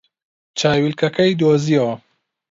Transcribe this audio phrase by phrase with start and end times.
[0.59, 1.95] چاویلکەکەی دۆزییەوە.